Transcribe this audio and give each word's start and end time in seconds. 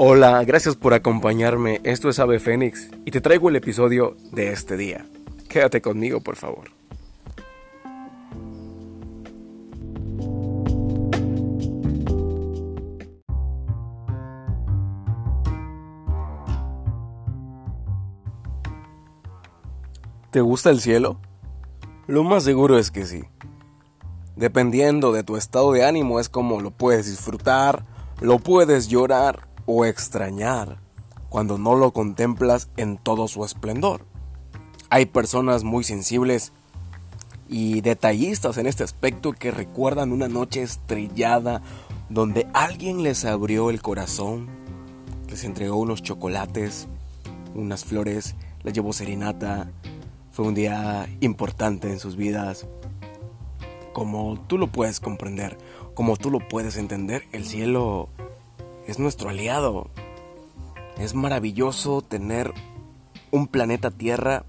Hola, 0.00 0.44
gracias 0.44 0.76
por 0.76 0.94
acompañarme. 0.94 1.80
Esto 1.82 2.08
es 2.08 2.20
Ave 2.20 2.38
Fénix 2.38 2.88
y 3.04 3.10
te 3.10 3.20
traigo 3.20 3.48
el 3.48 3.56
episodio 3.56 4.16
de 4.30 4.52
este 4.52 4.76
día. 4.76 5.04
Quédate 5.48 5.82
conmigo, 5.82 6.20
por 6.20 6.36
favor. 6.36 6.70
¿Te 20.30 20.40
gusta 20.40 20.70
el 20.70 20.80
cielo? 20.80 21.18
Lo 22.06 22.22
más 22.22 22.44
seguro 22.44 22.78
es 22.78 22.92
que 22.92 23.04
sí. 23.04 23.24
Dependiendo 24.36 25.10
de 25.10 25.24
tu 25.24 25.36
estado 25.36 25.72
de 25.72 25.84
ánimo 25.84 26.20
es 26.20 26.28
como 26.28 26.60
lo 26.60 26.70
puedes 26.70 27.06
disfrutar, 27.06 27.84
lo 28.20 28.38
puedes 28.38 28.86
llorar 28.86 29.47
o 29.70 29.84
extrañar 29.84 30.78
cuando 31.28 31.58
no 31.58 31.76
lo 31.76 31.92
contemplas 31.92 32.70
en 32.78 32.96
todo 32.96 33.28
su 33.28 33.44
esplendor. 33.44 34.00
Hay 34.88 35.04
personas 35.04 35.62
muy 35.62 35.84
sensibles 35.84 36.52
y 37.50 37.82
detallistas 37.82 38.56
en 38.56 38.66
este 38.66 38.82
aspecto 38.82 39.32
que 39.32 39.50
recuerdan 39.50 40.12
una 40.12 40.26
noche 40.26 40.62
estrellada 40.62 41.60
donde 42.08 42.46
alguien 42.54 43.02
les 43.02 43.26
abrió 43.26 43.68
el 43.68 43.82
corazón, 43.82 44.46
les 45.28 45.44
entregó 45.44 45.76
unos 45.76 46.02
chocolates, 46.02 46.88
unas 47.54 47.84
flores, 47.84 48.36
les 48.62 48.72
llevó 48.72 48.94
serenata. 48.94 49.70
Fue 50.32 50.46
un 50.46 50.54
día 50.54 51.06
importante 51.20 51.90
en 51.90 52.00
sus 52.00 52.16
vidas. 52.16 52.66
Como 53.92 54.40
tú 54.46 54.56
lo 54.56 54.68
puedes 54.68 54.98
comprender, 54.98 55.58
como 55.92 56.16
tú 56.16 56.30
lo 56.30 56.38
puedes 56.48 56.78
entender, 56.78 57.24
el 57.32 57.44
cielo 57.44 58.08
es 58.88 58.98
nuestro 58.98 59.28
aliado. 59.28 59.90
Es 60.98 61.14
maravilloso 61.14 62.00
tener 62.00 62.52
un 63.30 63.46
planeta 63.46 63.90
Tierra 63.90 64.44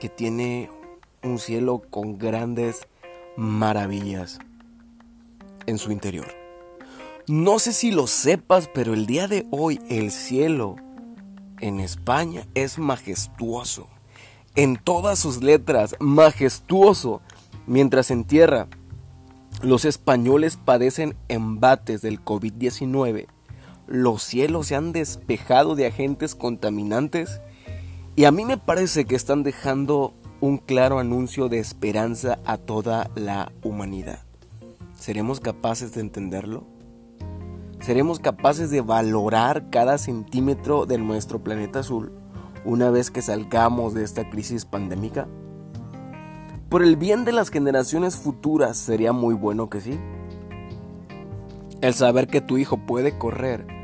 que 0.00 0.08
tiene 0.08 0.68
un 1.22 1.38
cielo 1.38 1.82
con 1.88 2.18
grandes 2.18 2.88
maravillas 3.36 4.40
en 5.66 5.78
su 5.78 5.92
interior. 5.92 6.26
No 7.28 7.60
sé 7.60 7.72
si 7.72 7.92
lo 7.92 8.08
sepas, 8.08 8.68
pero 8.74 8.94
el 8.94 9.06
día 9.06 9.28
de 9.28 9.46
hoy 9.52 9.80
el 9.88 10.10
cielo 10.10 10.74
en 11.60 11.78
España 11.78 12.46
es 12.54 12.78
majestuoso. 12.78 13.86
En 14.56 14.76
todas 14.76 15.20
sus 15.20 15.40
letras, 15.40 15.94
majestuoso. 16.00 17.22
Mientras 17.66 18.10
en 18.10 18.24
tierra 18.24 18.66
los 19.62 19.84
españoles 19.84 20.56
padecen 20.56 21.14
embates 21.28 22.02
del 22.02 22.24
COVID-19 22.24 23.28
los 23.88 24.22
cielos 24.22 24.66
se 24.66 24.76
han 24.76 24.92
despejado 24.92 25.74
de 25.74 25.86
agentes 25.86 26.34
contaminantes 26.34 27.40
y 28.16 28.26
a 28.26 28.30
mí 28.30 28.44
me 28.44 28.58
parece 28.58 29.06
que 29.06 29.16
están 29.16 29.42
dejando 29.42 30.12
un 30.40 30.58
claro 30.58 30.98
anuncio 30.98 31.48
de 31.48 31.58
esperanza 31.58 32.38
a 32.44 32.58
toda 32.58 33.10
la 33.14 33.50
humanidad. 33.62 34.20
¿Seremos 34.98 35.40
capaces 35.40 35.94
de 35.94 36.02
entenderlo? 36.02 36.64
¿Seremos 37.80 38.18
capaces 38.18 38.70
de 38.70 38.82
valorar 38.82 39.70
cada 39.70 39.96
centímetro 39.96 40.84
de 40.84 40.98
nuestro 40.98 41.42
planeta 41.42 41.80
azul 41.80 42.12
una 42.64 42.90
vez 42.90 43.10
que 43.10 43.22
salgamos 43.22 43.94
de 43.94 44.04
esta 44.04 44.28
crisis 44.28 44.64
pandémica? 44.64 45.28
Por 46.68 46.82
el 46.82 46.96
bien 46.96 47.24
de 47.24 47.32
las 47.32 47.48
generaciones 47.48 48.16
futuras 48.16 48.76
sería 48.76 49.12
muy 49.12 49.34
bueno 49.34 49.70
que 49.70 49.80
sí. 49.80 49.98
El 51.80 51.94
saber 51.94 52.26
que 52.26 52.42
tu 52.42 52.58
hijo 52.58 52.76
puede 52.76 53.16
correr 53.16 53.77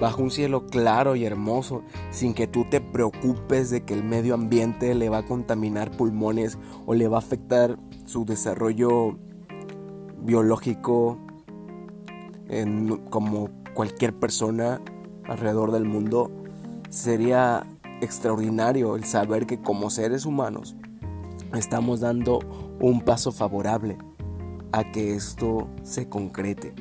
bajo 0.00 0.22
un 0.22 0.30
cielo 0.30 0.66
claro 0.66 1.16
y 1.16 1.24
hermoso, 1.24 1.82
sin 2.10 2.34
que 2.34 2.46
tú 2.46 2.64
te 2.68 2.80
preocupes 2.80 3.70
de 3.70 3.84
que 3.84 3.94
el 3.94 4.04
medio 4.04 4.34
ambiente 4.34 4.94
le 4.94 5.08
va 5.08 5.18
a 5.18 5.26
contaminar 5.26 5.90
pulmones 5.90 6.58
o 6.86 6.94
le 6.94 7.08
va 7.08 7.16
a 7.16 7.20
afectar 7.20 7.78
su 8.04 8.24
desarrollo 8.24 9.18
biológico 10.22 11.18
como 13.10 13.50
cualquier 13.74 14.14
persona 14.14 14.80
alrededor 15.24 15.72
del 15.72 15.84
mundo, 15.84 16.30
sería 16.88 17.66
extraordinario 18.00 18.96
el 18.96 19.04
saber 19.04 19.46
que 19.46 19.60
como 19.60 19.90
seres 19.90 20.26
humanos 20.26 20.76
estamos 21.54 22.00
dando 22.00 22.38
un 22.80 23.00
paso 23.00 23.32
favorable 23.32 23.98
a 24.72 24.84
que 24.92 25.14
esto 25.14 25.68
se 25.82 26.08
concrete. 26.08 26.74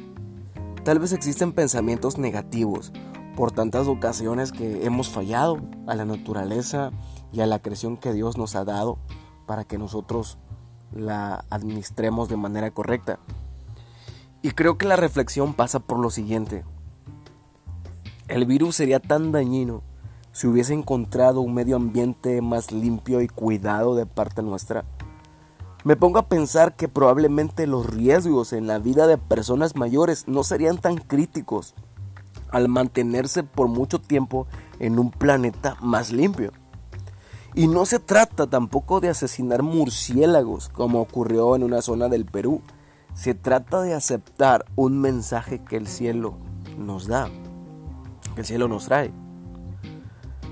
Tal 0.85 0.99
vez 0.99 1.13
existen 1.13 1.51
pensamientos 1.51 2.19
negativos 2.19 2.93
por 3.35 3.51
tantas 3.51 3.87
ocasiones 3.87 4.51
que 4.51 4.85
hemos 4.85 5.09
fallado 5.09 5.57
a 5.87 5.95
la 5.95 6.05
naturaleza 6.05 6.91
y 7.33 7.41
a 7.41 7.47
la 7.47 7.57
creación 7.57 7.97
que 7.97 8.13
Dios 8.13 8.37
nos 8.37 8.55
ha 8.55 8.65
dado 8.65 8.99
para 9.47 9.63
que 9.63 9.79
nosotros 9.79 10.37
la 10.91 11.43
administremos 11.49 12.29
de 12.29 12.37
manera 12.37 12.69
correcta. 12.69 13.17
Y 14.43 14.51
creo 14.51 14.77
que 14.77 14.85
la 14.85 14.95
reflexión 14.95 15.55
pasa 15.55 15.79
por 15.79 15.97
lo 15.97 16.11
siguiente. 16.11 16.63
El 18.27 18.45
virus 18.45 18.75
sería 18.75 18.99
tan 18.99 19.31
dañino 19.31 19.81
si 20.33 20.45
hubiese 20.45 20.75
encontrado 20.75 21.41
un 21.41 21.55
medio 21.55 21.77
ambiente 21.77 22.43
más 22.43 22.71
limpio 22.71 23.21
y 23.21 23.27
cuidado 23.27 23.95
de 23.95 24.05
parte 24.05 24.43
nuestra 24.43 24.85
me 25.85 25.95
pongo 25.95 26.17
a 26.17 26.27
pensar 26.27 26.75
que 26.75 26.87
probablemente 26.87 27.67
los 27.67 27.85
riesgos 27.85 28.53
en 28.53 28.65
la 28.65 28.79
vida 28.79 29.05
de 29.05 29.19
personas 29.19 29.75
mayores 29.75 30.27
no 30.27 30.43
serían 30.43 30.79
tan 30.79 30.97
críticos 30.97 31.75
al 32.49 32.69
mantenerse 32.69 33.43
por 33.43 33.67
mucho 33.67 34.01
tiempo 34.01 34.47
en 34.79 34.97
un 34.97 35.11
planeta 35.11 35.77
más 35.81 36.11
limpio. 36.11 36.51
Y 37.53 37.67
no 37.67 37.85
se 37.85 37.99
trata 37.99 38.47
tampoco 38.47 38.99
de 38.99 39.09
asesinar 39.09 39.61
murciélagos 39.61 40.69
como 40.69 41.01
ocurrió 41.01 41.55
en 41.55 41.61
una 41.61 41.83
zona 41.83 42.09
del 42.09 42.25
Perú. 42.25 42.63
Se 43.13 43.35
trata 43.35 43.81
de 43.81 43.93
aceptar 43.93 44.65
un 44.75 44.99
mensaje 44.99 45.63
que 45.63 45.77
el 45.77 45.85
cielo 45.85 46.35
nos 46.79 47.05
da, 47.05 47.29
que 48.33 48.41
el 48.41 48.47
cielo 48.47 48.67
nos 48.67 48.85
trae. 48.85 49.11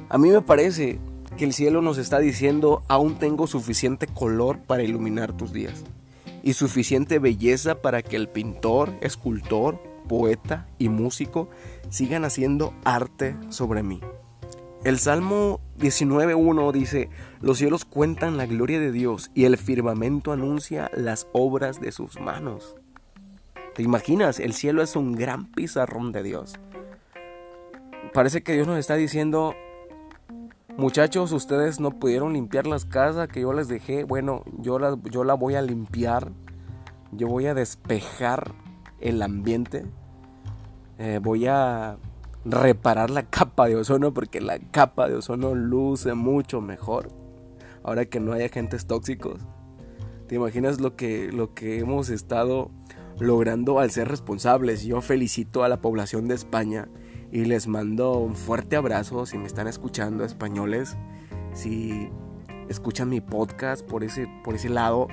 A 0.10 0.20
mí 0.20 0.30
me 0.30 0.42
parece 0.42 1.00
que 1.38 1.46
el 1.46 1.54
cielo 1.54 1.82
nos 1.82 1.98
está 1.98 2.20
diciendo, 2.20 2.84
aún 2.88 3.16
tengo 3.16 3.48
suficiente 3.48 4.08
color 4.08 4.60
para 4.60 4.84
iluminar 4.84 5.34
tus 5.34 5.52
días 5.54 5.84
y 6.44 6.54
suficiente 6.54 7.20
belleza 7.20 7.82
para 7.82 8.02
que 8.02 8.18
el 8.18 8.28
pintor, 8.28 8.94
escultor, 9.02 9.82
poeta 10.08 10.68
y 10.78 10.90
músico 10.90 11.50
sigan 11.90 12.26
haciendo 12.26 12.74
arte 12.84 13.36
sobre 13.50 13.82
mí. 13.82 14.02
El 14.84 15.00
Salmo 15.00 15.62
19.1 15.80 16.72
dice, 16.74 17.10
los 17.40 17.58
cielos 17.58 17.86
cuentan 17.86 18.36
la 18.36 18.46
gloria 18.46 18.82
de 18.82 18.92
Dios 18.92 19.32
y 19.34 19.46
el 19.46 19.58
firmamento 19.58 20.34
anuncia 20.34 20.92
las 20.94 21.28
obras 21.32 21.80
de 21.80 21.94
sus 21.94 22.20
manos. 22.20 22.76
¿Te 23.76 23.82
imaginas? 23.82 24.40
El 24.40 24.54
cielo 24.54 24.84
es 24.84 24.98
un 24.98 25.14
gran 25.14 25.46
pizarrón 25.46 26.12
de 26.12 26.22
Dios. 26.22 26.56
Parece 28.14 28.44
que 28.44 28.54
Dios 28.54 28.68
nos 28.68 28.78
está 28.78 28.96
diciendo, 28.96 29.56
Muchachos, 30.75 31.31
ustedes 31.34 31.79
no 31.79 31.91
pudieron 31.91 32.34
limpiar 32.34 32.66
las 32.66 32.85
casas 32.85 33.28
que 33.28 33.41
yo 33.41 33.53
les 33.53 33.67
dejé. 33.67 34.06
Bueno, 34.06 34.44
yo 34.57 34.79
la, 34.79 34.97
yo 35.11 35.23
la 35.23 35.35
voy 35.35 35.53
a 35.53 35.61
limpiar. 35.61 36.31
Yo 37.11 37.28
voy 37.28 37.45
a 37.45 37.53
despejar 37.53 38.56
el 39.00 39.22
ambiente. 39.22 39.85
Eh, 40.97 41.19
voy 41.22 41.45
a 41.45 41.97
reparar 42.44 43.11
la 43.11 43.23
capa 43.29 43.67
de 43.67 43.75
ozono 43.75 44.16
porque 44.16 44.41
la 44.41 44.57
capa 44.57 45.07
de 45.07 45.16
ozono 45.16 45.53
luce 45.53 46.16
mucho 46.16 46.59
mejor. 46.59 47.09
Ahora 47.84 48.05
que 48.05 48.19
no 48.19 48.34
hay 48.34 48.44
agentes 48.44 48.88
tóxicos. 48.88 49.41
¿Te 50.28 50.35
imaginas 50.35 50.81
lo 50.81 50.95
que, 50.95 51.31
lo 51.31 51.53
que 51.53 51.78
hemos 51.78 52.09
estado 52.09 52.72
logrando 53.19 53.79
al 53.79 53.91
ser 53.91 54.08
responsables? 54.08 54.84
Yo 54.84 55.02
felicito 55.02 55.64
a 55.64 55.69
la 55.69 55.81
población 55.81 56.28
de 56.28 56.34
España 56.34 56.87
y 57.34 57.46
les 57.46 57.68
mando 57.68 58.20
un 58.20 58.35
fuerte 58.35 58.76
abrazo 58.76 59.26
si 59.26 59.40
me 59.40 59.47
están 59.47 59.68
escuchando 59.68 60.24
españoles, 60.24 60.96
si 61.56 62.08
escuchan 62.70 63.09
mi 63.09 63.22
podcast 63.22 63.84
por 63.84 64.03
ese, 64.03 64.28
por 64.44 64.53
ese 64.53 64.70
lado. 64.70 65.08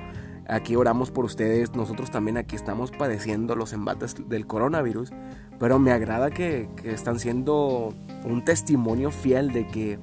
Aquí 0.47 0.77
oramos 0.77 1.11
por 1.11 1.25
ustedes, 1.25 1.75
nosotros 1.75 2.11
también 2.11 2.37
aquí 2.37 2.57
estamos 2.57 2.91
padeciendo 2.91 3.57
los 3.57 3.73
embates 3.73 4.17
del 4.29 4.47
coronavirus, 4.47 5.13
pero 5.59 5.79
me 5.79 5.93
agrada 5.93 6.31
que, 6.31 6.69
que 6.77 6.93
están 6.93 7.19
siendo 7.19 7.95
un 8.27 8.45
testimonio 8.45 9.11
fiel 9.11 9.51
de 9.55 9.67
que 9.67 9.99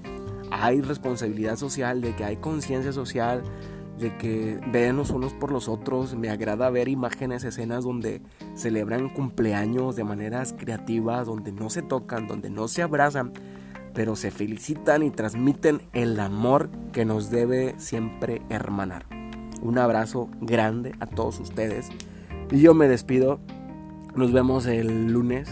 hay 0.50 0.82
responsabilidad 0.82 1.56
social, 1.56 2.02
de 2.02 2.16
que 2.16 2.24
hay 2.24 2.38
conciencia 2.38 2.94
social, 2.94 3.44
de 3.98 4.16
que 4.18 4.60
veamos 4.72 5.10
unos 5.10 5.34
por 5.34 5.52
los 5.52 5.68
otros. 5.68 6.16
Me 6.16 6.30
agrada 6.30 6.70
ver 6.70 6.88
imágenes, 6.88 7.44
escenas 7.44 7.84
donde 7.84 8.22
celebran 8.56 9.10
cumpleaños 9.10 9.96
de 9.96 10.04
maneras 10.04 10.54
creativas, 10.58 11.26
donde 11.26 11.52
no 11.52 11.70
se 11.70 11.82
tocan, 11.82 12.28
donde 12.28 12.50
no 12.50 12.68
se 12.68 12.82
abrazan, 12.82 13.34
pero 13.94 14.16
se 14.16 14.32
felicitan 14.32 15.04
y 15.04 15.12
transmiten 15.12 15.82
el 15.94 16.20
amor 16.20 16.70
que 16.92 17.06
nos 17.06 17.30
debe 17.32 17.76
siempre 17.78 18.42
hermanar. 18.50 19.06
Un 19.62 19.80
abrazo 19.80 20.30
grande 20.40 20.94
a 21.00 21.08
todos 21.08 21.40
ustedes. 21.40 21.90
Y 22.52 22.62
yo 22.62 22.74
me 22.74 22.88
despido. 22.88 23.40
Nos 24.16 24.32
vemos 24.32 24.66
el 24.66 25.12
lunes 25.12 25.50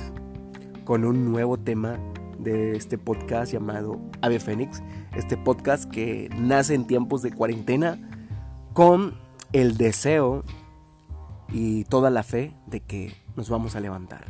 con 0.86 1.06
un 1.06 1.32
nuevo 1.32 1.58
tema 1.58 2.00
de 2.40 2.76
este 2.76 2.98
podcast 2.98 3.52
llamado 3.52 4.00
Ave 4.22 4.40
Fénix, 4.40 4.82
este 5.16 5.38
podcast 5.38 5.90
que 5.90 6.30
nace 6.38 6.76
en 6.76 6.86
tiempos 6.86 7.22
de 7.22 7.32
cuarentena 7.32 7.98
con 8.75 9.13
el 9.54 9.77
deseo 9.77 10.44
y 11.48 11.86
toda 11.86 12.10
la 12.10 12.24
fe 12.24 12.54
de 12.68 12.81
que 12.81 13.16
nos 13.38 13.50
vamos 13.50 13.77
a 13.77 13.80
levantar. 13.80 14.25